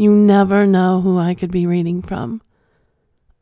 [0.00, 2.40] You never know who I could be reading from.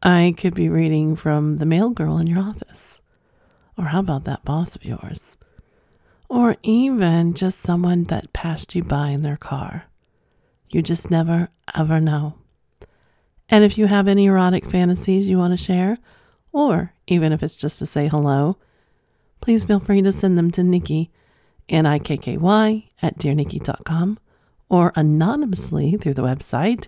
[0.02, 3.00] I could be reading from the mail girl in your office.
[3.76, 5.36] Or how about that boss of yours?
[6.28, 9.84] Or even just someone that passed you by in their car.
[10.68, 12.34] You just never, ever know.
[13.48, 15.98] And if you have any erotic fantasies you want to share,
[16.52, 18.56] or even if it's just to say hello,
[19.40, 21.12] please feel free to send them to Nikki,
[21.68, 24.18] N-I-K-K-Y, at dearnikki.com
[24.68, 26.86] or anonymously through the website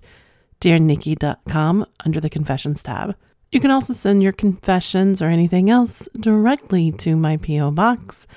[0.60, 3.16] dearnikki.com under the confessions tab.
[3.50, 7.72] You can also send your confessions or anything else directly to my P.O.
[7.72, 8.28] box.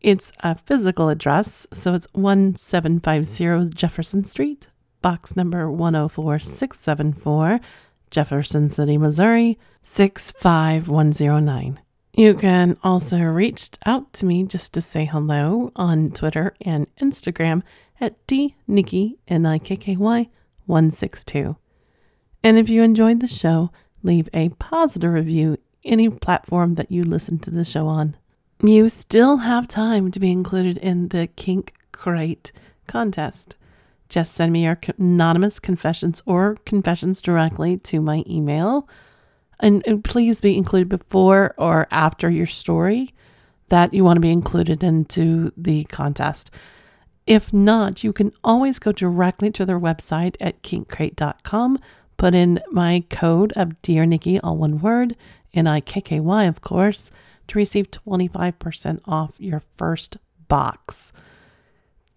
[0.00, 4.68] It's a physical address, so it's 1750 Jefferson Street,
[5.00, 7.60] box number 104674,
[8.10, 11.80] Jefferson City, Missouri 65109.
[12.14, 17.62] You can also reach out to me just to say hello on Twitter and Instagram
[18.02, 20.28] at dnikki, N-I-K-K-Y,
[20.66, 21.56] 162.
[22.42, 23.70] And if you enjoyed the show,
[24.02, 28.16] leave a positive review any platform that you listen to the show on.
[28.60, 32.52] You still have time to be included in the Kink Crate
[32.86, 33.56] contest.
[34.08, 38.88] Just send me your anonymous confessions or confessions directly to my email.
[39.60, 43.14] And, and please be included before or after your story
[43.68, 46.50] that you want to be included into the contest.
[47.26, 51.78] If not, you can always go directly to their website at kinkcrate.com,
[52.16, 55.16] put in my code of Dear Nikki, all one word,
[55.54, 57.10] N I K K Y, of course,
[57.48, 60.16] to receive 25% off your first
[60.48, 61.12] box.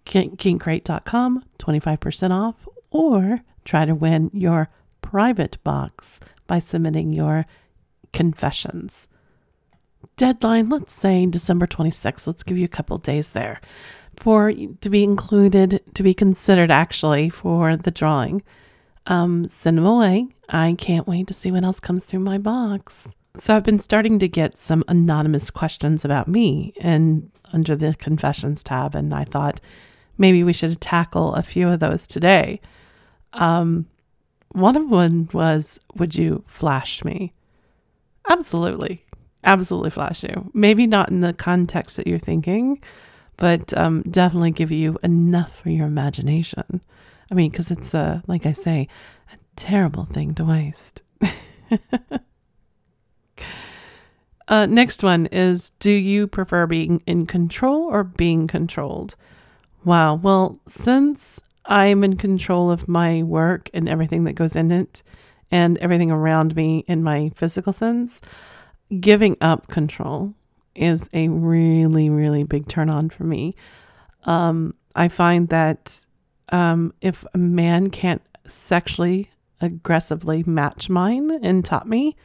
[0.05, 4.69] Kinkcrate.com, 25% off, or try to win your
[5.01, 7.45] private box by submitting your
[8.13, 9.07] confessions.
[10.17, 12.25] Deadline, let's say December 26th.
[12.25, 13.59] Let's give you a couple days there
[14.19, 18.43] for to be included, to be considered actually for the drawing.
[19.07, 20.27] Um, send them away.
[20.49, 23.07] I can't wait to see what else comes through my box.
[23.37, 28.63] So I've been starting to get some anonymous questions about me and under the confessions
[28.63, 29.59] tab, and I thought
[30.17, 32.61] maybe we should tackle a few of those today.
[33.33, 33.87] Um,
[34.53, 37.33] one of them was, "Would you flash me?"
[38.29, 39.03] Absolutely,
[39.43, 40.49] absolutely flash you.
[40.53, 42.81] Maybe not in the context that you're thinking,
[43.37, 46.81] but um, definitely give you enough for your imagination.
[47.31, 48.87] I mean, because it's a, like I say,
[49.33, 51.01] a terrible thing to waste.
[54.47, 59.15] uh, next one is Do you prefer being in control or being controlled?
[59.83, 60.15] Wow.
[60.15, 65.01] Well, since I'm in control of my work and everything that goes in it
[65.51, 68.21] and everything around me in my physical sense,
[68.99, 70.33] giving up control
[70.75, 73.55] is a really, really big turn on for me.
[74.23, 76.01] Um, I find that
[76.49, 79.29] um, if a man can't sexually
[79.61, 82.15] aggressively match mine and top me,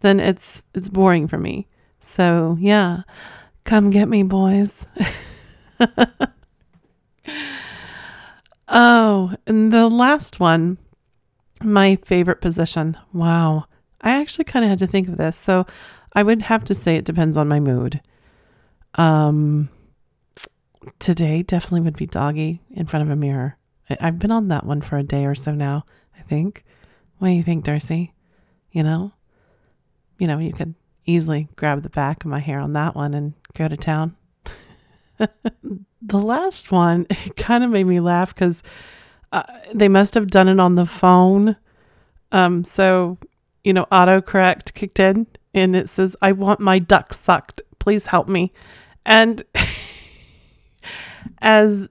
[0.00, 1.66] then it's it's boring for me.
[2.00, 3.02] So yeah,
[3.64, 4.86] come get me, boys.
[8.68, 10.78] oh, and the last one,
[11.62, 12.96] my favorite position.
[13.12, 13.66] Wow,
[14.00, 15.36] I actually kind of had to think of this.
[15.36, 15.66] So
[16.12, 18.00] I would have to say it depends on my mood.
[18.96, 19.68] Um,
[20.98, 23.56] today definitely would be doggy in front of a mirror.
[23.88, 25.84] I- I've been on that one for a day or so now,
[26.18, 26.64] I think.
[27.18, 28.14] What do you think, Darcy?
[28.72, 29.12] You know?
[30.18, 30.74] You know, you could
[31.06, 34.16] easily grab the back of my hair on that one and go to town.
[35.18, 38.62] the last one, it kind of made me laugh because
[39.32, 39.42] uh,
[39.72, 41.56] they must have done it on the phone.
[42.32, 43.18] Um, so,
[43.64, 47.62] you know, autocorrect kicked in and it says, I want my duck sucked.
[47.78, 48.52] Please help me.
[49.04, 49.42] And
[51.38, 51.88] as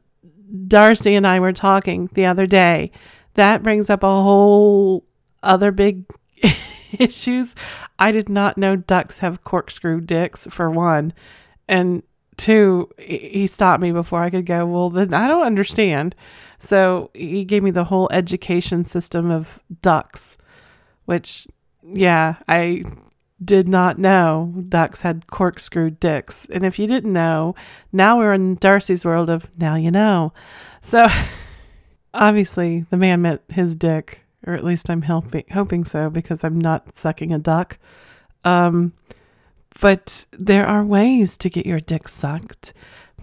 [0.68, 2.92] Darcy and I were talking the other day,
[3.36, 5.06] that brings up a whole
[5.44, 6.06] other big
[6.98, 7.56] issues.
[7.98, 11.14] I did not know ducks have corkscrew dicks for one.
[11.68, 12.04] And
[12.38, 16.16] two, he stopped me before I could go, well, then I don't understand.
[16.60, 20.38] So he gave me the whole education system of ducks,
[21.06, 21.48] which,
[21.84, 22.84] yeah, I
[23.44, 26.46] did not know ducks had corkscrew dicks.
[26.52, 27.56] And if you didn't know,
[27.92, 30.34] now we're in Darcy's world of now you know.
[30.82, 31.06] So
[32.14, 36.60] obviously the man meant his dick or at least I'm helping, hoping so because I'm
[36.60, 37.78] not sucking a duck.
[38.44, 38.94] Um,
[39.82, 42.74] but there are ways to get your dick sucked.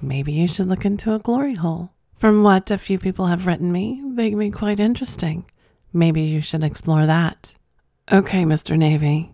[0.00, 1.90] Maybe you should look into a glory hole.
[2.14, 5.44] From what a few people have written me, they can be quite interesting.
[5.92, 7.54] Maybe you should explore that.
[8.10, 8.76] Okay, Mr.
[8.76, 9.32] Navy,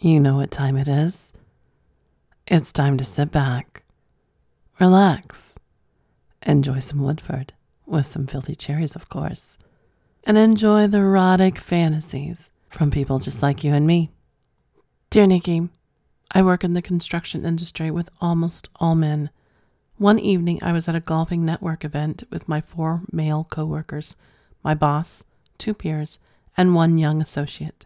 [0.00, 1.32] you know what time it is.
[2.46, 3.84] It's time to sit back,
[4.80, 5.54] relax,
[6.42, 7.52] enjoy some Woodford,
[7.86, 9.56] with some filthy cherries, of course,
[10.24, 14.10] and enjoy the erotic fantasies from people just like you and me.
[15.10, 15.68] Dear Nikki,
[16.32, 19.30] I work in the construction industry with almost all men
[20.00, 24.16] one evening, I was at a golfing network event with my four male coworkers,
[24.64, 25.24] my boss,
[25.58, 26.18] two peers,
[26.56, 27.84] and one young associate.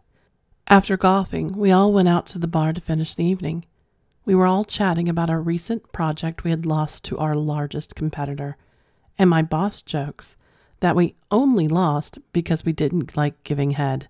[0.69, 3.67] After golfing, we all went out to the bar to finish the evening.
[4.25, 8.57] We were all chatting about our recent project we had lost to our largest competitor,
[9.19, 10.37] and my boss jokes
[10.81, 14.09] that we only lost because we didn't like giving head.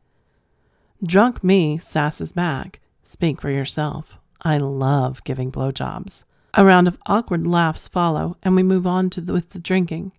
[1.04, 4.16] Drunk me sasses back, Speak for yourself.
[4.40, 6.24] I love giving blowjobs.
[6.54, 10.12] A round of awkward laughs follow, and we move on to the, with the drinking.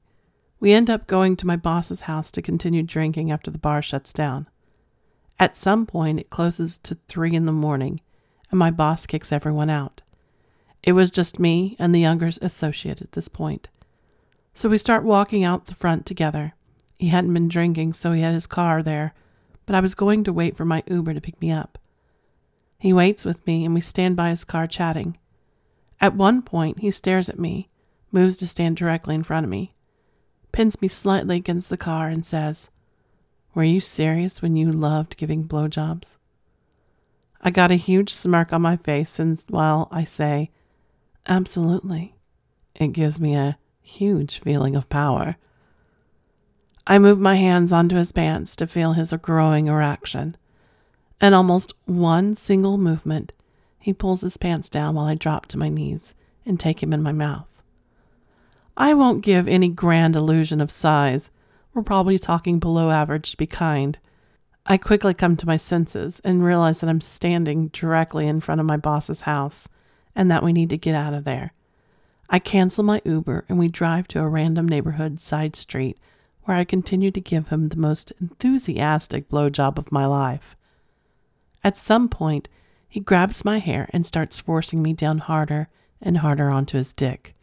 [0.59, 4.13] We end up going to my boss's house to continue drinking after the bar shuts
[4.13, 4.47] down.
[5.39, 8.01] At some point, it closes to three in the morning,
[8.49, 10.01] and my boss kicks everyone out.
[10.81, 13.67] It was just me and the younger associate at this point.
[14.53, 16.53] So we start walking out the front together.
[16.97, 19.13] He hadn't been drinking, so he had his car there,
[19.65, 21.77] but I was going to wait for my Uber to pick me up.
[22.77, 25.17] He waits with me, and we stand by his car chatting.
[25.99, 27.69] At one point, he stares at me,
[28.11, 29.73] moves to stand directly in front of me,
[30.51, 32.69] pins me slightly against the car, and says,
[33.55, 36.17] Were you serious when you loved giving blowjobs?
[37.41, 40.51] I got a huge smirk on my face, and while I say,
[41.25, 42.15] Absolutely,
[42.75, 45.37] it gives me a huge feeling of power.
[46.85, 50.35] I move my hands onto his pants to feel his growing erection,
[51.21, 53.31] and almost one single movement
[53.79, 56.13] he pulls his pants down while I drop to my knees
[56.45, 57.47] and take him in my mouth.
[58.75, 61.29] I won't give any grand illusion of size.
[61.75, 63.99] We're probably talking below average to be kind.
[64.65, 68.65] I quickly come to my senses and realize that I'm standing directly in front of
[68.65, 69.67] my boss's house
[70.15, 71.51] and that we need to get out of there.
[72.29, 75.99] I cancel my Uber and we drive to a random neighborhood side street
[76.43, 80.55] where I continue to give him the most enthusiastic blowjob of my life.
[81.61, 82.47] At some point,
[82.87, 85.67] he grabs my hair and starts forcing me down harder
[86.01, 87.34] and harder onto his dick,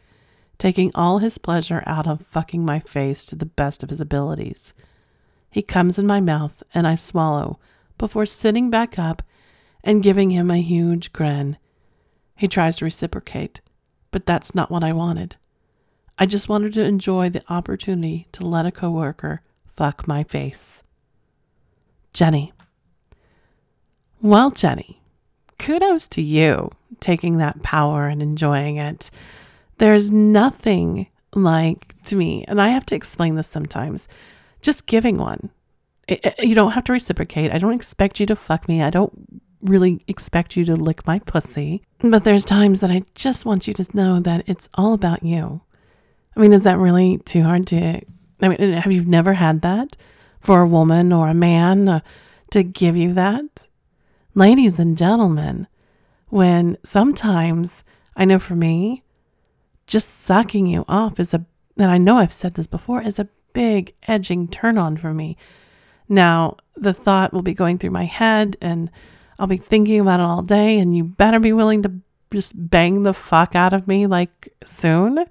[0.63, 4.73] taking all his pleasure out of fucking my face to the best of his abilities.
[5.51, 7.59] He comes in my mouth and I swallow
[7.97, 9.21] before sitting back up
[9.83, 11.57] and giving him a huge grin.
[12.37, 13.59] He tries to reciprocate,
[14.11, 15.35] but that's not what I wanted.
[16.17, 19.41] I just wanted to enjoy the opportunity to let a coworker
[19.75, 20.81] fuck my face.
[22.13, 22.53] Jenny.
[24.21, 25.01] Well, Jenny,
[25.59, 26.71] kudos to you
[27.01, 29.11] taking that power and enjoying it.
[29.77, 34.07] There's nothing like to me, and I have to explain this sometimes,
[34.61, 35.49] just giving one.
[36.39, 37.51] You don't have to reciprocate.
[37.51, 38.81] I don't expect you to fuck me.
[38.81, 41.81] I don't really expect you to lick my pussy.
[41.99, 45.61] But there's times that I just want you to know that it's all about you.
[46.35, 48.01] I mean, is that really too hard to?
[48.41, 49.95] I mean, have you never had that
[50.41, 51.99] for a woman or a man uh,
[52.51, 53.67] to give you that?
[54.35, 55.67] ladies and gentlemen,
[56.29, 57.83] when sometimes
[58.15, 59.02] I know for me,
[59.87, 61.45] just sucking you off is a,
[61.77, 65.37] and I know I've said this before, is a big edging turn on for me.
[66.09, 68.89] Now, the thought will be going through my head and
[69.39, 71.91] I'll be thinking about it all day, and you better be willing to
[72.31, 75.25] just bang the fuck out of me like soon.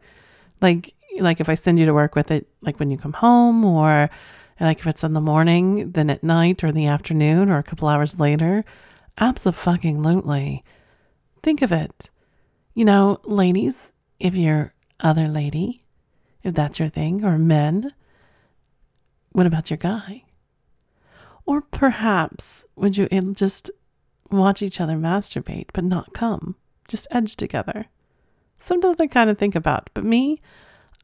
[0.61, 3.64] Like, like if I send you to work with it, like when you come home,
[3.64, 4.11] or
[4.61, 7.62] like if it's in the morning, then at night or in the afternoon or a
[7.62, 8.64] couple hours later.
[9.18, 10.64] Absolutely.
[11.42, 12.11] Think of it.
[12.75, 15.82] You know, ladies, if you're other lady,
[16.44, 17.92] if that's your thing, or men,
[19.32, 20.22] what about your guy?
[21.44, 23.72] Or perhaps would you just
[24.30, 26.54] watch each other masturbate but not come,
[26.86, 27.86] just edge together?
[28.58, 29.90] Something to kind of think about.
[29.92, 30.40] But me,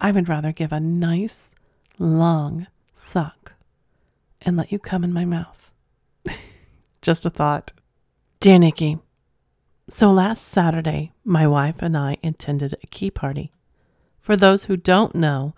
[0.00, 1.50] I would rather give a nice,
[1.98, 3.54] long suck
[4.42, 5.72] and let you come in my mouth.
[7.02, 7.72] just a thought.
[8.38, 9.00] Dear Nikki,
[9.88, 13.52] so last Saturday, my wife and I attended a key party.
[14.20, 15.54] For those who don't know,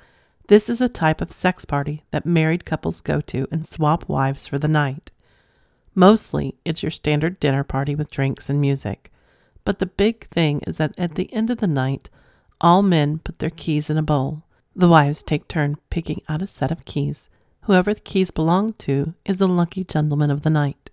[0.49, 4.47] this is a type of sex party that married couples go to and swap wives
[4.47, 5.11] for the night.
[5.95, 9.13] Mostly, it's your standard dinner party with drinks and music.
[9.65, 12.11] But the big thing is that at the end of the night,
[12.61, 14.45] all men put their keys in a bowl.
[14.75, 17.29] The wives take turn picking out a set of keys,
[17.63, 20.91] Whoever the keys belong to is the lucky gentleman of the night.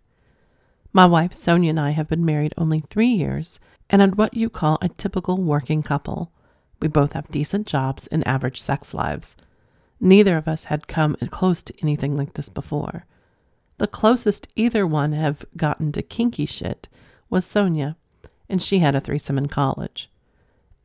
[0.98, 4.50] My wife Sonia and I have been married only three years and are what you
[4.50, 6.32] call a typical working couple.
[6.82, 9.36] We both have decent jobs and average sex lives.
[10.00, 13.06] Neither of us had come close to anything like this before.
[13.78, 16.90] The closest either one have gotten to kinky shit
[17.30, 17.96] was Sonia,
[18.50, 20.10] and she had a threesome in college.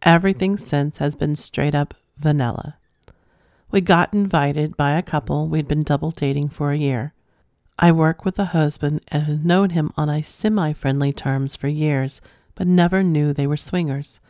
[0.02, 2.76] Everything since has been straight up vanilla.
[3.70, 7.14] We got invited by a couple we'd been double dating for a year.
[7.78, 11.68] I work with a husband and have known him on a semi friendly terms for
[11.68, 12.20] years,
[12.54, 14.20] but never knew they were swingers.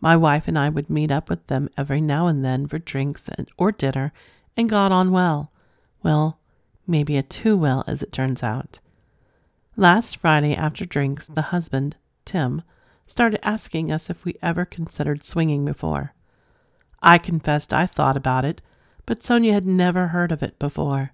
[0.00, 3.30] My wife and I would meet up with them every now and then for drinks
[3.56, 4.12] or dinner
[4.56, 5.52] and got on well.
[6.02, 6.40] Well,
[6.86, 8.80] maybe a too well as it turns out.
[9.76, 12.62] Last Friday after drinks, the husband, Tim,
[13.06, 16.14] started asking us if we ever considered swinging before.
[17.00, 18.60] I confessed I thought about it,
[19.06, 21.12] but Sonia had never heard of it before.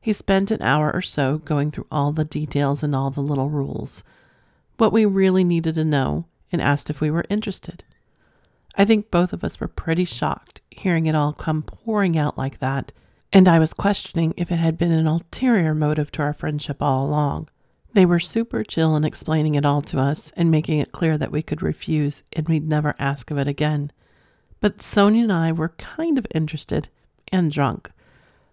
[0.00, 3.50] He spent an hour or so going through all the details and all the little
[3.50, 4.02] rules,
[4.78, 7.84] what we really needed to know, and asked if we were interested.
[8.76, 12.58] I think both of us were pretty shocked hearing it all come pouring out like
[12.58, 12.92] that,
[13.32, 17.06] and I was questioning if it had been an ulterior motive to our friendship all
[17.06, 17.48] along.
[17.92, 21.32] They were super chill in explaining it all to us and making it clear that
[21.32, 23.92] we could refuse and we'd never ask of it again.
[24.60, 26.88] But Sonia and I were kind of interested
[27.32, 27.90] and drunk,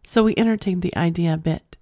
[0.08, 1.76] so we entertained the idea a bit.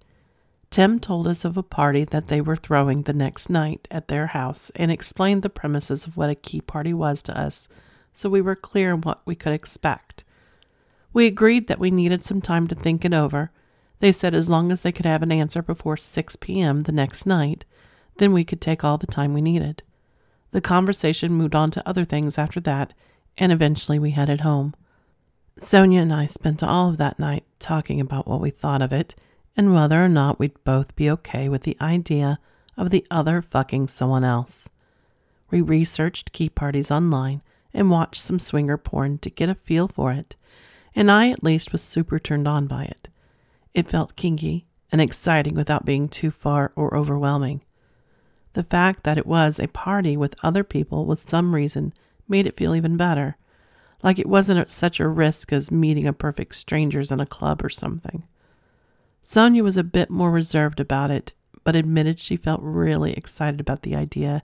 [0.68, 4.26] Tim told us of a party that they were throwing the next night at their
[4.26, 7.68] house and explained the premises of what a key party was to us
[8.16, 10.24] so we were clear on what we could expect.
[11.12, 13.50] We agreed that we needed some time to think it over.
[14.00, 16.82] They said as long as they could have an answer before 6 p.m.
[16.82, 17.66] the next night,
[18.16, 19.82] then we could take all the time we needed.
[20.52, 22.94] The conversation moved on to other things after that,
[23.36, 24.74] and eventually we headed home.
[25.58, 29.14] Sonia and I spent all of that night talking about what we thought of it
[29.56, 32.38] and whether or not we'd both be okay with the idea
[32.76, 34.68] of the other fucking someone else.
[35.50, 40.12] We researched key parties online and watched some swinger porn to get a feel for
[40.12, 40.36] it,
[40.94, 43.08] and I at least was super turned on by it.
[43.72, 47.62] It felt kinky and exciting without being too far or overwhelming.
[48.52, 51.94] The fact that it was a party with other people with some reason
[52.28, 53.36] made it feel even better,
[54.02, 57.68] like it wasn't such a risk as meeting a perfect strangers in a club or
[57.68, 58.24] something.
[59.22, 61.32] Sonia was a bit more reserved about it,
[61.64, 64.42] but admitted she felt really excited about the idea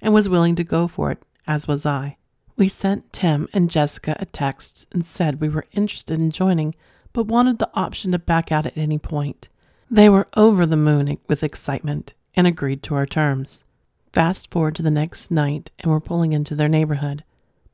[0.00, 2.16] and was willing to go for it, as was I.
[2.56, 6.74] We sent Tim and Jessica a text and said we were interested in joining,
[7.12, 9.48] but wanted the option to back out at any point.
[9.90, 13.64] They were over the moon with excitement and agreed to our terms.
[14.12, 17.24] Fast forward to the next night, and we're pulling into their neighborhood.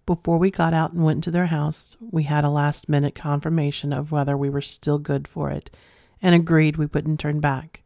[0.09, 3.93] Before we got out and went to their house, we had a last minute confirmation
[3.93, 5.69] of whether we were still good for it
[6.23, 7.83] and agreed we wouldn't turn back.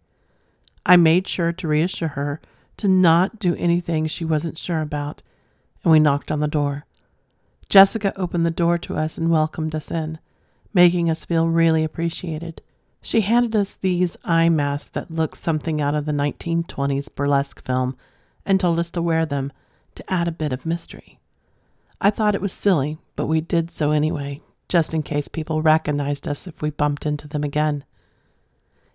[0.87, 2.41] I made sure to reassure her
[2.77, 5.25] to not do anything she wasn't sure about
[5.83, 6.87] and we knocked on the door.
[7.69, 10.21] Jessica opened the door to us and welcomed us in,
[10.73, 12.63] making us feel really appreciated.
[13.01, 17.97] She handed us these eye masks that looked something out of the 1920s burlesque film
[18.47, 19.51] and told us to wear them
[19.97, 21.19] to add a bit of mystery.
[22.05, 26.27] I thought it was silly, but we did so anyway, just in case people recognized
[26.27, 27.85] us if we bumped into them again.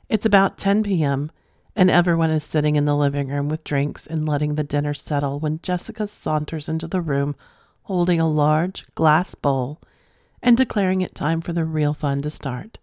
[0.10, 1.32] It's about 10 p.m.,
[1.74, 5.40] and everyone is sitting in the living room with drinks and letting the dinner settle
[5.40, 7.38] when Jessica saunters into the room
[7.84, 9.80] holding a large glass bowl
[10.44, 12.78] and declaring it time for the real fun to start.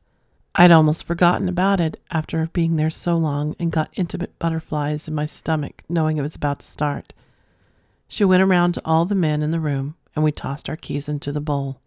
[0.54, 5.14] I'd almost forgotten about it after being there so long and got intimate butterflies in
[5.14, 7.12] my stomach knowing it was about to start.
[8.08, 11.08] She went around to all the men in the room and we tossed our keys
[11.08, 11.80] into the bowl.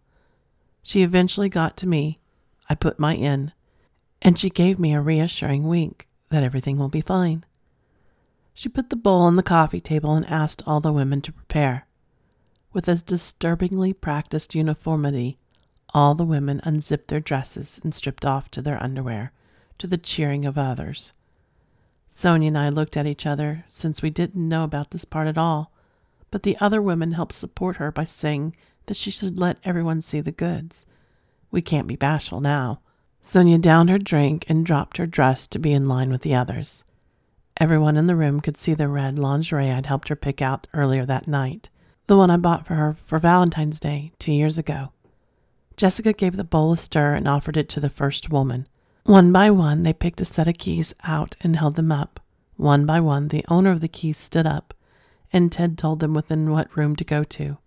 [0.82, 2.18] She eventually got to me.
[2.68, 3.52] I put my in,
[4.20, 7.44] and she gave me a reassuring wink that everything will be fine.
[8.54, 11.86] She put the bowl on the coffee table and asked all the women to prepare.
[12.72, 15.38] With a disturbingly practiced uniformity,
[15.94, 19.32] all the women unzipped their dresses and stripped off to their underwear,
[19.78, 21.12] to the cheering of others.
[22.10, 25.38] Sonia and I looked at each other, since we didn't know about this part at
[25.38, 25.72] all,
[26.30, 28.54] but the other women helped support her by saying
[28.86, 30.84] that she should let everyone see the goods.
[31.50, 32.80] We can't be bashful now.
[33.22, 36.84] Sonia downed her drink and dropped her dress to be in line with the others.
[37.58, 41.04] Everyone in the room could see the red lingerie I'd helped her pick out earlier
[41.04, 41.70] that night,
[42.06, 44.92] the one I bought for her for Valentine's Day two years ago.
[45.76, 48.66] Jessica gave the bowl a stir and offered it to the first woman.
[49.04, 52.20] One by one, they picked a set of keys out and held them up.
[52.56, 54.74] One by one, the owner of the keys stood up,
[55.32, 57.58] and Ted told them within what room to go to.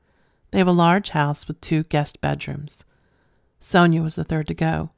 [0.51, 2.85] They have a large house with two guest bedrooms.
[3.59, 4.89] Sonia was the third to go.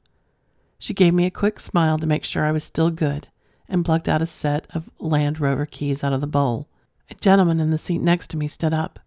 [0.78, 3.28] She gave me a quick smile to make sure I was still good
[3.68, 6.68] and plucked out a set of Land Rover keys out of the bowl.
[7.10, 8.98] A gentleman in the seat next to me stood up,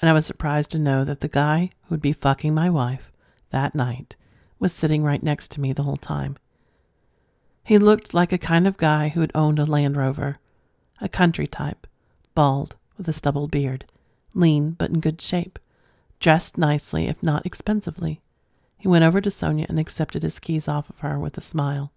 [0.00, 3.10] and I was surprised to know that the guy who would be fucking my wife
[3.50, 4.16] that night
[4.58, 6.36] was sitting right next to me the whole time.
[7.64, 10.38] He looked like a kind of guy who had owned a Land Rover,
[11.00, 11.86] a country type,
[12.34, 13.84] bald, with a stubbled beard,
[14.34, 15.58] lean but in good shape,
[16.20, 18.20] dressed nicely if not expensively.
[18.78, 21.92] He went over to Sonia and accepted his keys off of her with a smile.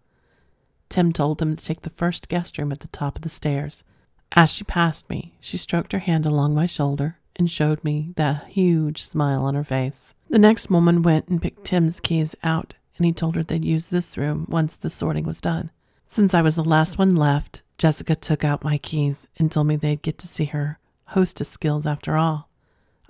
[0.89, 3.83] Tim told him to take the first guest room at the top of the stairs.
[4.31, 8.47] As she passed me, she stroked her hand along my shoulder and showed me that
[8.47, 10.13] huge smile on her face.
[10.29, 13.89] The next woman went and picked Tim's keys out, and he told her they'd use
[13.89, 15.71] this room once the sorting was done.
[16.05, 19.75] Since I was the last one left, Jessica took out my keys and told me
[19.75, 20.79] they'd get to see her
[21.09, 22.49] hostess skills after all.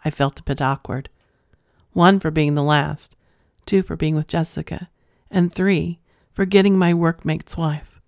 [0.03, 1.09] I felt a bit awkward.
[1.93, 3.15] One, for being the last,
[3.65, 4.89] two, for being with Jessica,
[5.29, 5.99] and three,
[6.31, 7.99] for getting my workmate's wife.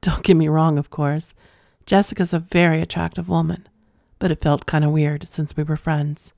[0.00, 1.34] Don't get me wrong, of course.
[1.86, 3.68] Jessica's a very attractive woman,
[4.18, 6.34] but it felt kind of weird since we were friends.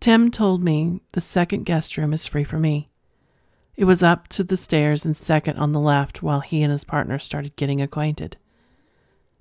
[0.00, 2.88] Tim told me the second guest room is free for me.
[3.76, 6.84] It was up to the stairs and second on the left while he and his
[6.84, 8.36] partner started getting acquainted.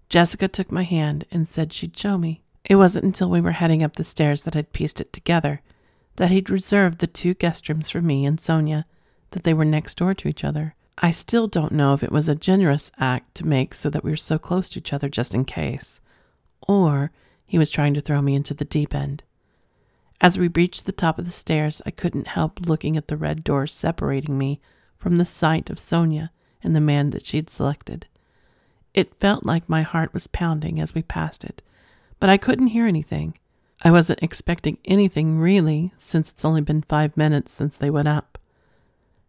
[0.10, 2.42] Jessica took my hand and said she'd show me.
[2.64, 5.62] It wasn't until we were heading up the stairs that I'd pieced it together
[6.16, 8.86] that he'd reserved the two guest rooms for me and Sonia,
[9.32, 10.76] that they were next door to each other.
[10.98, 14.12] I still don't know if it was a generous act to make so that we
[14.12, 16.00] were so close to each other just in case,
[16.68, 17.12] or
[17.46, 19.24] he was trying to throw me into the deep end.
[20.22, 23.44] As we reached the top of the stairs, I couldn't help looking at the red
[23.44, 24.62] door separating me
[24.98, 26.32] from the sight of Sonia
[26.64, 28.08] and the man that she'd selected.
[28.96, 31.62] It felt like my heart was pounding as we passed it,
[32.18, 33.38] but I couldn't hear anything.
[33.84, 38.38] I wasn't expecting anything really, since it's only been five minutes since they went up.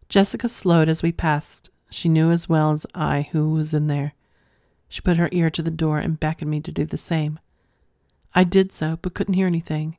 [0.07, 1.69] Jessica slowed as we passed.
[1.89, 4.13] She knew as well as I who was in there.
[4.87, 7.37] She put her ear to the door and beckoned me to do the same.
[8.33, 9.97] I did so, but couldn't hear anything.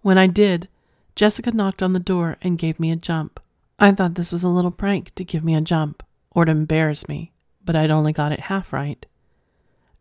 [0.00, 0.66] When I did,
[1.14, 3.38] Jessica knocked on the door and gave me a jump.
[3.78, 7.06] I thought this was a little prank to give me a jump, or to embarrass
[7.06, 7.32] me,
[7.68, 9.04] but I'd only got it half right.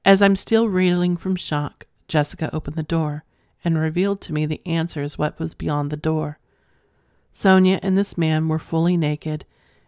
[0.05, 3.25] As I'm still reeling from shock, Jessica opened the door
[3.61, 6.39] and revealed to me the answers what was beyond the door.
[7.33, 9.43] Sonia and this man were fully naked,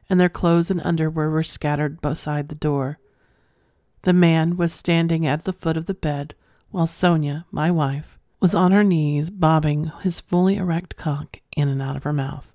[0.10, 3.00] and their clothes and underwear were scattered beside the door.
[4.02, 6.36] The man was standing at the foot of the bed,
[6.72, 11.82] while Sonia, my wife, was on her knees bobbing his fully erect cock in and
[11.82, 12.52] out of her mouth.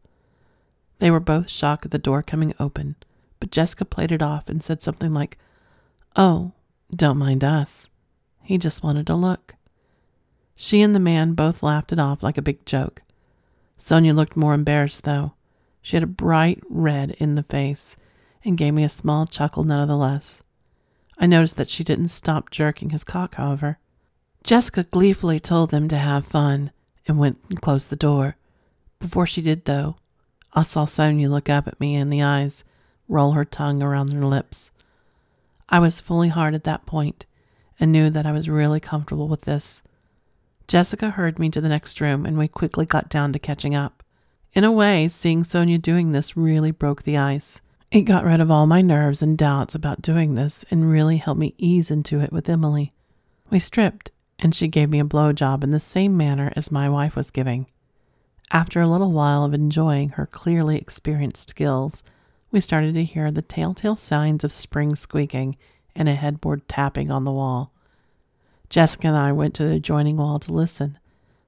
[0.99, 2.97] They were both shocked at the door coming open,
[3.44, 5.37] but Jessica played it off and said something like,
[6.16, 6.52] Oh,
[6.96, 7.88] don't mind us.
[8.40, 9.57] He just wanted to look.
[10.54, 13.02] She and the man both laughed it off like a big joke.
[13.76, 15.35] Sonia looked more embarrassed, though.
[15.83, 17.98] She had a bright red in the face
[18.42, 20.42] and gave me a small chuckle nevertheless.
[21.18, 23.78] I noticed that she didn't stop jerking his cock, however.
[24.42, 26.72] Jessica gleefully told them to have fun
[27.07, 28.37] and went and closed the door.
[29.00, 29.96] Before she did, though,
[30.54, 32.64] I saw Sonia look up at me in the eyes,
[33.09, 34.71] roll her tongue around her lips.
[35.69, 37.27] I was fully hard at that point
[37.81, 39.83] and knew that I was really comfortable with this.
[40.69, 44.03] Jessica hurried me to the next room, and we quickly got down to catching up.
[44.55, 47.61] In a way, seeing Sonia doing this really broke the ice.
[47.90, 51.40] It got rid of all my nerves and doubts about doing this and really helped
[51.40, 52.93] me ease into it with Emily.
[53.51, 57.17] We stripped, and she gave me a blowjob in the same manner as my wife
[57.17, 57.67] was giving.
[58.51, 62.03] After a little while of enjoying her clearly experienced skills,
[62.55, 65.57] we started to hear the telltale signs of springs squeaking
[65.97, 67.73] and a headboard tapping on the wall.
[68.71, 70.97] Jessica and I went to the adjoining wall to listen.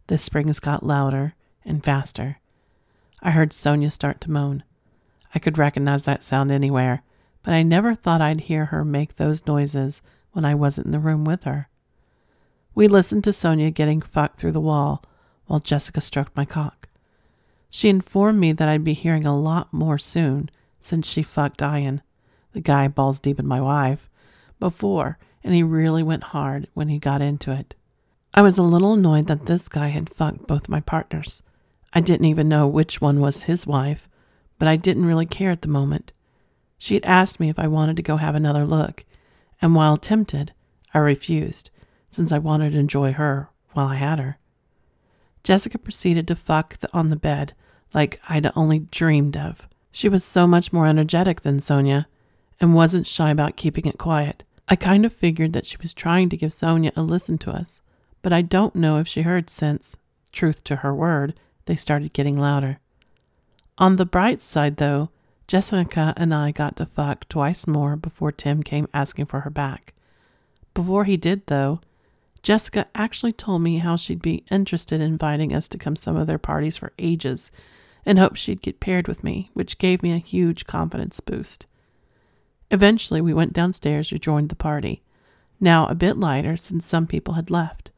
[0.09, 2.41] The springs got louder and faster.
[3.23, 4.65] I heard Sonia start to moan.
[5.33, 7.05] I could recognize that sound anywhere,
[7.45, 10.99] but I never thought I'd hear her make those noises when I wasn't in the
[10.99, 11.69] room with her.
[12.75, 15.05] We listened to Sonia getting fucked through the wall
[15.47, 16.89] while Jessica stroked my cock.
[17.71, 20.51] She informed me that I'd be hearing a lot more soon
[20.87, 22.01] since she fucked Ian,
[22.53, 24.09] the guy balls deep in my wife,
[24.59, 27.77] before and he really went hard when he got into it.
[28.35, 31.43] I was a little annoyed that this guy had fucked both my partners.
[31.93, 34.09] I didn't even know which one was his wife,
[34.59, 36.13] but I didn't really care at the moment.
[36.79, 39.05] She had asked me if I wanted to go have another look,
[39.63, 40.53] and while tempted,
[40.93, 41.71] I refused,
[42.11, 44.39] since I wanted to enjoy her while I had her.
[45.45, 47.55] Jessica proceeded to fuck the, on the bed
[47.95, 49.69] like I'd only dreamed of.
[49.97, 52.07] She was so much more energetic than Sonia
[52.61, 54.45] and wasn't shy about keeping it quiet.
[54.69, 57.81] I kind of figured that she was trying to give Sonia a listen to us,
[58.21, 59.97] but I don't know if she heard since,
[60.33, 61.33] truth to her word,
[61.65, 62.79] they started getting louder.
[63.79, 65.09] On the bright side, though,
[65.49, 69.95] Jessica and I got to fuck twice more before Tim came asking for her back.
[70.75, 71.81] Before he did, though,
[72.43, 76.27] Jessica actually told me how she'd be interested in inviting us to come some of
[76.27, 77.51] their parties for ages
[78.07, 81.67] and hoped she'd get paired with me, which gave me a huge confidence boost.
[82.71, 85.03] Eventually, we went downstairs to join the party,
[85.61, 87.91] now a bit lighter since some people had left.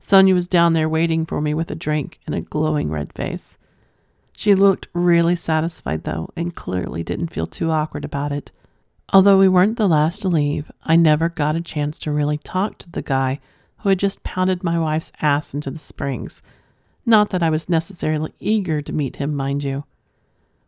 [0.00, 3.56] Sonia was down there waiting for me with a drink and a glowing red face.
[4.36, 8.52] She looked really satisfied, though, and clearly didn't feel too awkward about it.
[9.12, 12.78] Although we weren't the last to leave, I never got a chance to really talk
[12.78, 13.40] to the guy
[13.78, 16.42] who had just pounded my wife's ass into the springs.
[17.06, 19.84] Not that I was necessarily eager to meet him, mind you.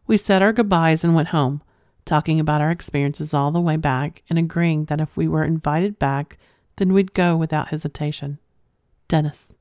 [0.06, 1.62] We said our goodbyes and went home,
[2.04, 5.98] talking about our experiences all the way back and agreeing that if we were invited
[5.98, 6.38] back,
[6.76, 8.38] then we'd go without hesitation.
[9.08, 9.52] Dennis.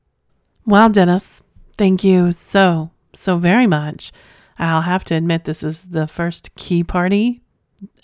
[0.65, 1.41] Wow, Dennis,
[1.77, 4.11] thank you so, so very much.
[4.59, 7.41] I'll have to admit this is the first key party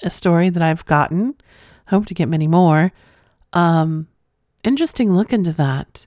[0.04, 1.34] a story that I've gotten.
[1.88, 2.92] Hope to get many more.
[3.54, 4.08] Um,
[4.64, 6.06] Interesting look into that.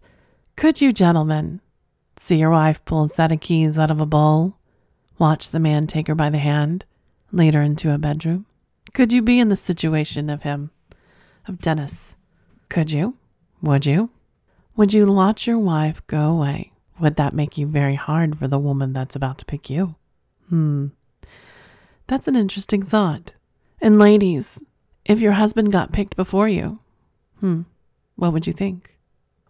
[0.57, 1.61] Could you, gentlemen,
[2.19, 4.57] see your wife pull a set of keys out of a bowl,
[5.19, 6.85] watch the man take her by the hand,
[7.33, 8.47] lead her into a bedroom?
[8.95, 10.71] Could you be in the situation of him,
[11.47, 12.17] of Dennis?
[12.69, 13.17] Could you?
[13.63, 14.11] Would you?
[14.77, 16.73] Would you watch your wife go away?
[16.99, 19.95] Would that make you very hard for the woman that's about to pick you?
[20.49, 20.89] Hmm.
[22.07, 23.35] That's an interesting thought.
[23.81, 24.63] And ladies,
[25.05, 26.79] if your husband got picked before you,
[27.41, 27.63] hmm,
[28.17, 28.97] what would you think?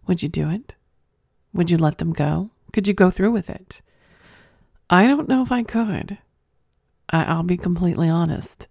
[0.07, 0.75] Would you do it?
[1.53, 2.51] Would you let them go?
[2.73, 3.81] Could you go through with it?
[4.89, 6.17] I don't know if I could.
[7.09, 8.67] I, will be completely honest.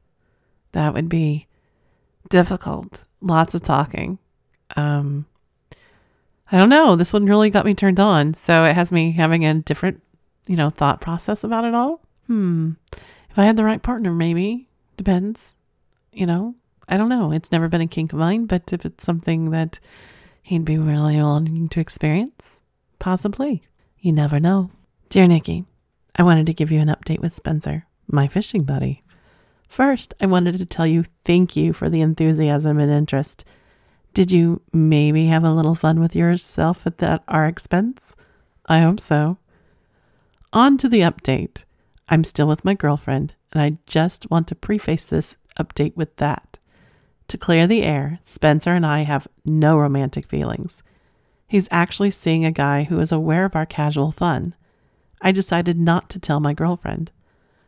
[0.72, 1.46] That would be
[2.28, 3.04] difficult.
[3.20, 4.18] Lots of talking.
[4.76, 5.26] Um,
[6.50, 6.96] I don't know.
[6.96, 8.34] This one really got me turned on.
[8.34, 10.02] So it has me having a different,
[10.46, 12.00] you know, thought process about it all.
[12.26, 12.72] Hmm.
[13.30, 14.68] If I had the right partner, maybe.
[14.96, 15.54] Depends.
[16.12, 16.54] You know,
[16.88, 17.32] I don't know.
[17.32, 19.78] It's never been a kink of mine, but if it's something that
[20.42, 22.62] he'd be really willing to experience,
[22.98, 23.62] possibly.
[24.00, 24.70] You never know.
[25.08, 25.64] Dear Nikki,
[26.14, 29.02] I wanted to give you an update with Spencer, my fishing buddy.
[29.68, 33.44] First, I wanted to tell you thank you for the enthusiasm and interest.
[34.14, 38.16] Did you maybe have a little fun with yourself at that our expense?
[38.66, 39.38] I hope so.
[40.52, 41.64] On to the update.
[42.08, 46.58] I'm still with my girlfriend, and I just want to preface this update with that.
[47.28, 50.82] To clear the air, Spencer and I have no romantic feelings.
[51.46, 54.54] He's actually seeing a guy who is aware of our casual fun.
[55.20, 57.10] I decided not to tell my girlfriend.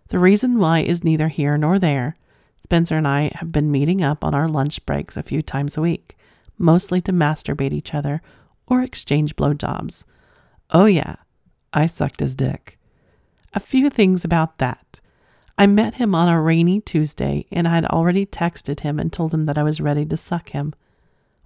[0.09, 2.17] The reason why is neither here nor there.
[2.59, 5.81] Spencer and I have been meeting up on our lunch breaks a few times a
[5.81, 6.17] week,
[6.59, 8.21] mostly to masturbate each other
[8.67, 10.05] or exchange blowjobs.
[10.71, 11.17] Oh, yeah,
[11.73, 12.79] I sucked his dick.
[13.55, 15.01] A few things about that.
[15.57, 19.33] I met him on a rainy Tuesday and I had already texted him and told
[19.33, 20.75] him that I was ready to suck him.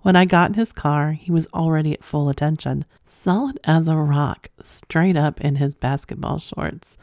[0.03, 3.97] When I got in his car, he was already at full attention, solid as a
[3.97, 6.99] rock, straight up in his basketball shorts.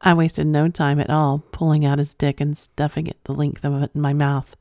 [0.00, 3.64] I wasted no time at all pulling out his dick and stuffing it the length
[3.64, 4.56] of it in my mouth.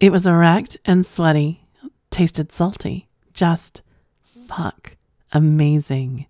[0.00, 1.66] It was erect and sweaty,
[2.10, 3.82] tasted salty, just
[4.22, 4.96] fuck
[5.32, 6.26] amazing.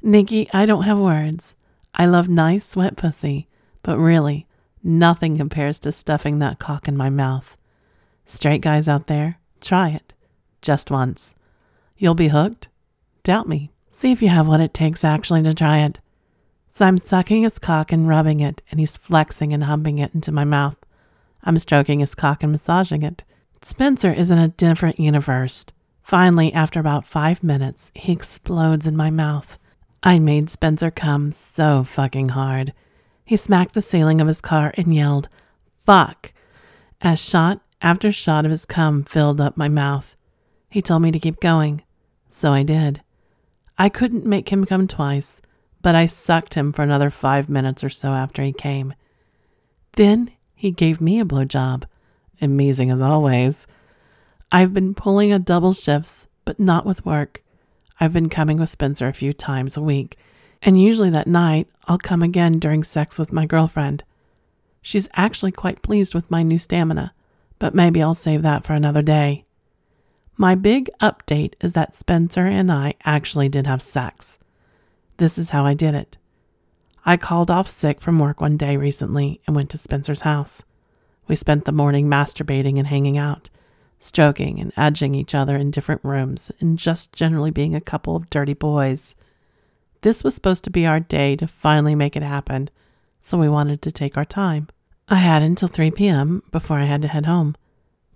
[0.00, 1.56] Nikki, I don't have words.
[1.94, 3.48] I love nice, wet pussy.
[3.82, 4.46] But really,
[4.84, 7.56] nothing compares to stuffing that cock in my mouth.
[8.26, 10.14] Straight guys out there, try it.
[10.62, 11.34] Just once.
[11.96, 12.68] You'll be hooked?
[13.22, 13.70] Doubt me.
[13.90, 15.98] See if you have what it takes actually to try it.
[16.72, 20.30] So I'm sucking his cock and rubbing it, and he's flexing and humping it into
[20.30, 20.78] my mouth.
[21.42, 23.24] I'm stroking his cock and massaging it.
[23.62, 25.66] Spencer is in a different universe.
[26.02, 29.58] Finally, after about five minutes, he explodes in my mouth.
[30.02, 32.72] I made Spencer come so fucking hard.
[33.24, 35.28] He smacked the ceiling of his car and yelled,
[35.76, 36.32] Fuck!
[37.00, 40.16] as shot after shot of his cum filled up my mouth.
[40.68, 41.82] He told me to keep going,
[42.30, 43.02] so I did.
[43.78, 45.40] I couldn't make him come twice,
[45.82, 48.94] but I sucked him for another five minutes or so after he came.
[49.96, 51.84] Then he gave me a blowjob,
[52.40, 53.66] amazing as always.
[54.50, 57.42] I've been pulling a double shifts, but not with work.
[58.00, 60.18] I've been coming with Spencer a few times a week,
[60.62, 64.04] and usually that night I'll come again during sex with my girlfriend.
[64.82, 67.12] She's actually quite pleased with my new stamina,
[67.58, 69.44] but maybe I'll save that for another day.
[70.40, 74.38] My big update is that Spencer and I actually did have sex.
[75.16, 76.16] This is how I did it.
[77.04, 80.62] I called off sick from work one day recently and went to Spencer's house.
[81.26, 83.50] We spent the morning masturbating and hanging out,
[83.98, 88.30] stroking and edging each other in different rooms, and just generally being a couple of
[88.30, 89.16] dirty boys.
[90.02, 92.70] This was supposed to be our day to finally make it happen,
[93.20, 94.68] so we wanted to take our time.
[95.08, 96.44] I had until 3 p.m.
[96.52, 97.56] before I had to head home.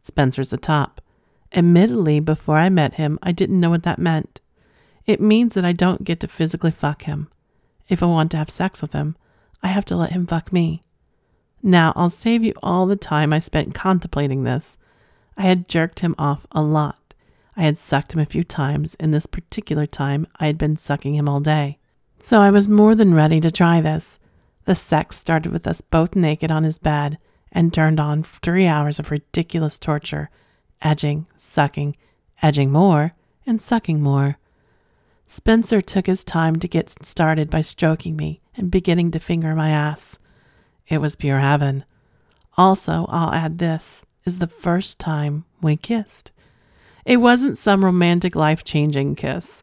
[0.01, 1.01] Spencer's a top.
[1.55, 4.41] Admittedly, before I met him, I didn't know what that meant.
[5.07, 7.29] It means that I don't get to physically fuck him.
[7.89, 9.17] If I want to have sex with him,
[9.63, 10.83] I have to let him fuck me.
[11.63, 14.79] Now, I'll save you all the time I spent contemplating this.
[15.37, 17.15] I had jerked him off a lot.
[17.57, 21.15] I had sucked him a few times, and this particular time I had been sucking
[21.15, 21.79] him all day.
[22.19, 24.19] So I was more than ready to try this.
[24.65, 27.19] The sex started with us both naked on his bed
[27.51, 30.31] and turned on three hours of ridiculous torture
[30.83, 31.97] edging, sucking,
[32.43, 33.15] edging more,
[33.47, 34.39] and sucking more.
[35.27, 39.71] Spencer took his time to get started by stroking me and beginning to finger my
[39.71, 40.19] ass.
[40.89, 41.85] It was pure heaven.
[42.59, 46.31] Also, I'll add this is the first time we kissed.
[47.05, 49.63] It wasn't some romantic, life changing kiss.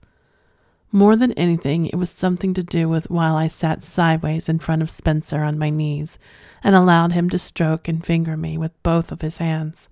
[0.91, 4.81] More than anything, it was something to do with while I sat sideways in front
[4.81, 6.17] of Spencer on my knees
[6.63, 9.87] and allowed him to stroke and finger me with both of his hands.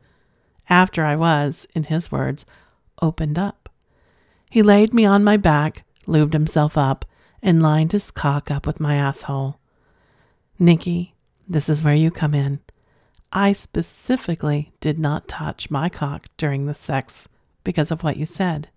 [0.69, 2.45] After I was, in his words,
[3.01, 3.69] opened up.
[4.49, 7.05] He laid me on my back, lubed himself up,
[7.41, 9.59] and lined his cock up with my asshole.
[10.59, 11.13] Nikki,
[11.47, 12.59] this is where you come in.
[13.31, 17.27] I specifically did not touch my cock during the sex
[17.63, 18.69] because of what you said.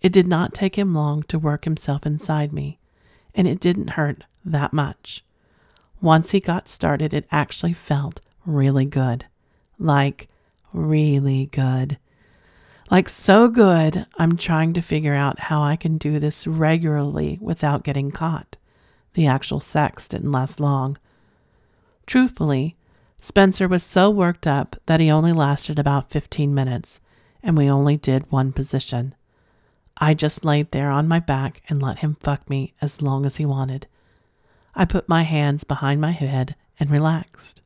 [0.00, 2.78] It did not take him long to work himself inside me,
[3.34, 5.24] and it didn't hurt that much.
[6.00, 9.26] Once he got started, it actually felt really good.
[9.78, 10.28] Like,
[10.74, 11.98] really good.
[12.90, 17.82] Like, so good, I'm trying to figure out how I can do this regularly without
[17.82, 18.56] getting caught.
[19.14, 20.98] The actual sex didn't last long.
[22.06, 22.76] Truthfully,
[23.20, 27.00] Spencer was so worked up that he only lasted about 15 minutes,
[27.42, 29.14] and we only did one position.
[29.96, 33.36] I just laid there on my back and let him fuck me as long as
[33.36, 33.86] he wanted.
[34.74, 37.62] I put my hands behind my head and relaxed.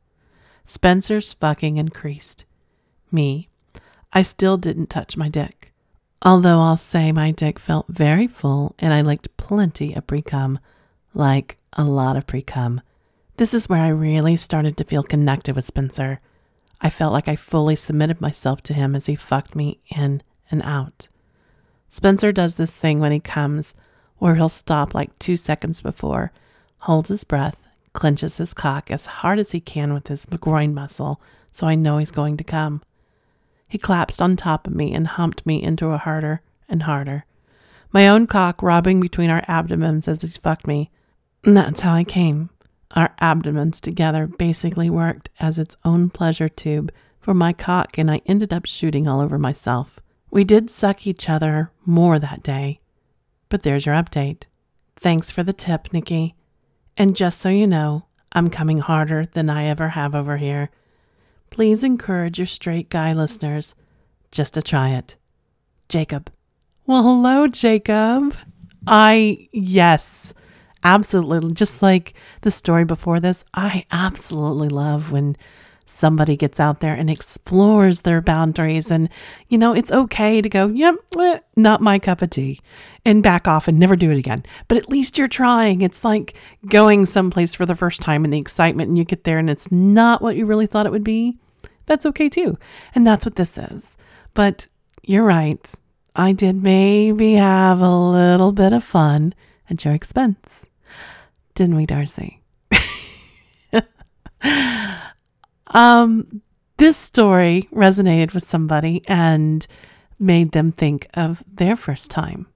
[0.63, 2.45] Spencer's fucking increased.
[3.11, 3.49] Me,
[4.13, 5.73] I still didn't touch my dick.
[6.21, 10.59] Although I'll say my dick felt very full and I licked plenty of pre cum,
[11.13, 12.81] like a lot of pre cum.
[13.37, 16.19] This is where I really started to feel connected with Spencer.
[16.81, 20.61] I felt like I fully submitted myself to him as he fucked me in and
[20.63, 21.07] out.
[21.89, 23.73] Spencer does this thing when he comes
[24.17, 26.31] where he'll stop like two seconds before,
[26.79, 27.57] holds his breath,
[27.93, 31.97] clenches his cock as hard as he can with his groin muscle so I know
[31.97, 32.81] he's going to come.
[33.69, 37.25] He collapsed on top of me and humped me into a harder and harder.
[37.93, 40.91] My own cock robbing between our abdomens as he fucked me.
[41.43, 42.49] And that's how I came.
[42.91, 48.21] Our abdomens together basically worked as its own pleasure tube for my cock, and I
[48.25, 49.99] ended up shooting all over myself.
[50.31, 52.79] We did suck each other more that day.
[53.49, 54.43] But there's your update.
[54.95, 56.35] Thanks for the tip, Nikki.
[56.97, 60.69] And just so you know, I'm coming harder than I ever have over here.
[61.49, 63.75] Please encourage your straight guy listeners
[64.31, 65.15] just to try it.
[65.87, 66.31] Jacob.
[66.85, 68.35] Well, hello, Jacob.
[68.87, 70.33] I, yes,
[70.83, 71.53] absolutely.
[71.53, 75.35] Just like the story before this, I absolutely love when
[75.89, 78.91] somebody gets out there and explores their boundaries.
[78.91, 79.09] And,
[79.47, 82.59] you know, it's okay to go, yep, eh, not my cup of tea,
[83.05, 84.43] and back off and never do it again.
[84.67, 85.81] But at least you're trying.
[85.81, 86.35] It's like
[86.67, 89.71] going someplace for the first time and the excitement, and you get there and it's
[89.71, 91.37] not what you really thought it would be.
[91.85, 92.57] That's okay too.
[92.93, 93.97] And that's what this is.
[94.33, 94.67] But
[95.01, 95.59] you're right.
[96.15, 99.33] I did maybe have a little bit of fun
[99.69, 100.65] at your expense.
[101.55, 102.41] Didn't we, Darcy?
[105.69, 106.41] Um,
[106.77, 109.65] this story resonated with somebody and
[110.17, 112.47] made them think of their first time.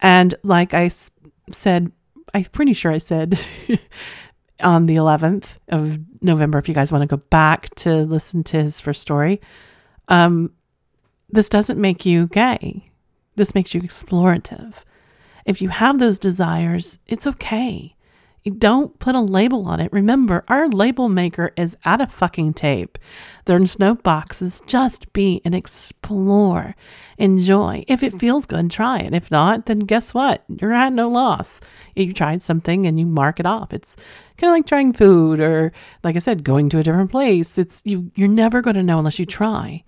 [0.00, 0.90] And like I
[1.50, 1.92] said,
[2.32, 3.38] I'm pretty sure I said
[4.62, 8.62] on the 11th of November, if you guys want to go back to listen to
[8.62, 9.40] his first story,
[10.08, 10.52] um,
[11.30, 12.90] this doesn't make you gay.
[13.36, 14.84] This makes you explorative.
[15.44, 17.93] If you have those desires, it's okay.
[18.58, 19.90] Don't put a label on it.
[19.90, 22.98] Remember, our label maker is out of fucking tape.
[23.46, 24.60] There's no boxes.
[24.66, 26.76] Just be and explore.
[27.16, 27.84] Enjoy.
[27.88, 29.14] If it feels good, try it.
[29.14, 30.44] If not, then guess what?
[30.60, 31.62] You're at no loss.
[31.96, 33.72] You tried something and you mark it off.
[33.72, 33.96] It's
[34.36, 37.56] kind of like trying food or, like I said, going to a different place.
[37.56, 38.10] It's you.
[38.14, 39.84] You're never going to know unless you try.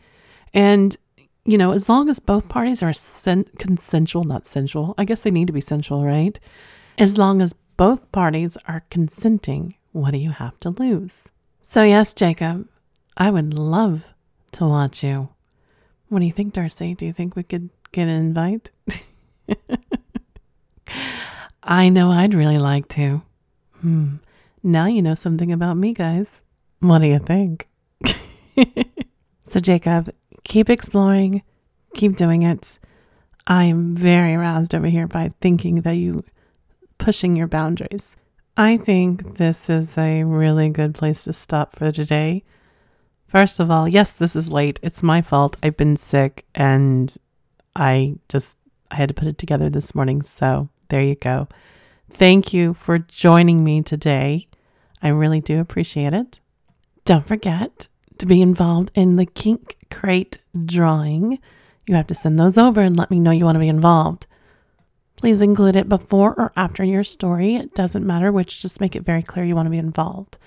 [0.55, 0.97] And
[1.45, 4.95] you know, as long as both parties are sen- consensual, not sensual.
[4.99, 6.39] I guess they need to be sensual, right?
[6.99, 11.29] As long as both parties are consenting, what do you have to lose?
[11.63, 12.69] So, yes, Jacob,
[13.17, 14.05] I would love
[14.53, 15.31] to watch you.
[16.09, 16.95] What do you think, Darcy?
[16.95, 18.71] Do you think we could get an invite?
[21.63, 23.23] I know I'd really like to.
[23.81, 24.17] Hmm.
[24.63, 26.43] Now you know something about me, guys.
[26.81, 27.69] What do you think?
[29.47, 30.11] so, Jacob,
[30.45, 31.43] keep exploring,
[31.95, 32.79] keep doing it.
[33.47, 36.25] I am very aroused over here by thinking that you
[37.07, 38.17] pushing your boundaries.
[38.57, 42.43] I think this is a really good place to stop for today.
[43.29, 44.81] First of all, yes, this is late.
[44.83, 45.57] It's my fault.
[45.63, 47.17] I've been sick and
[47.77, 48.57] I just
[48.91, 50.23] I had to put it together this morning.
[50.23, 51.47] So, there you go.
[52.11, 54.49] Thank you for joining me today.
[55.01, 56.41] I really do appreciate it.
[57.05, 57.87] Don't forget
[58.19, 61.39] to be involved in the Kink Crate drawing.
[61.87, 64.27] You have to send those over and let me know you want to be involved.
[65.17, 67.57] Please include it before or after your story.
[67.57, 70.39] It doesn't matter which, just make it very clear you want to be involved.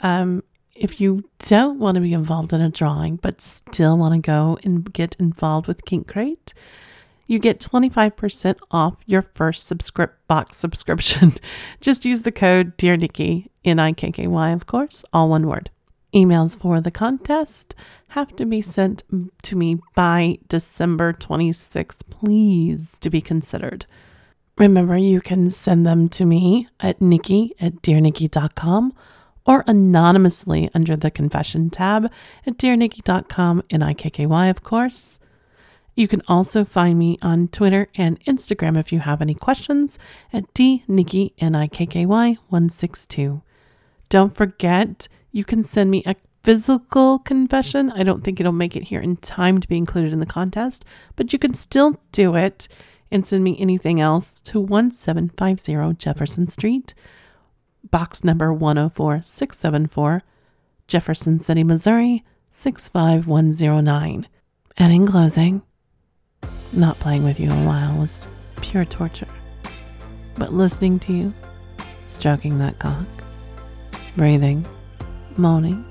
[0.00, 0.42] Um,
[0.74, 4.58] if you don't want to be involved in a drawing but still want to go
[4.62, 6.52] and get involved with Kink Crate,
[7.26, 11.32] you get 25% off your first subscript box subscription.
[11.80, 15.46] Just use the code Dear Nikky, N I K K Y, of course, all one
[15.46, 15.70] word.
[16.16, 17.74] Emails for the contest
[18.08, 19.02] have to be sent
[19.42, 23.84] to me by December 26th, please, to be considered.
[24.56, 28.94] Remember, you can send them to me at nikky at dearnikky.com
[29.44, 32.10] or anonymously under the confession tab
[32.46, 35.20] at dearnikky.com, N-I-K-K-Y, of course.
[35.94, 39.98] You can also find me on Twitter and Instagram if you have any questions
[40.32, 43.42] at dnikky, N-I-K-K-Y, 162.
[44.08, 47.92] Don't forget, you can send me a physical confession.
[47.92, 50.82] I don't think it'll make it here in time to be included in the contest,
[51.14, 52.68] but you can still do it
[53.10, 56.94] and send me anything else to 1750 Jefferson Street,
[57.90, 60.22] box number 104674,
[60.88, 64.26] Jefferson City, Missouri 65109.
[64.78, 65.60] And in closing,
[66.72, 68.26] not playing with you a while was
[68.62, 69.28] pure torture.
[70.38, 71.34] But listening to you,
[72.06, 73.04] stroking that cock,
[74.16, 74.66] breathing,
[75.38, 75.84] moaning.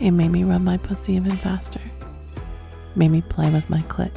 [0.00, 1.80] It made me rub my pussy even faster.
[2.96, 4.12] Made me play with my clit.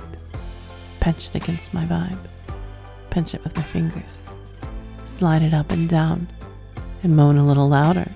[0.99, 2.19] Pinch it against my vibe.
[3.09, 4.29] Pinch it with my fingers.
[5.05, 6.27] Slide it up and down.
[7.03, 8.11] And moan a little louder.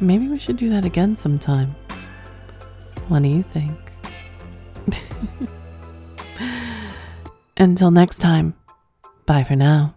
[0.00, 1.74] Maybe we should do that again sometime.
[3.08, 3.78] What do you think?
[7.56, 8.54] Until next time,
[9.26, 9.94] bye for now.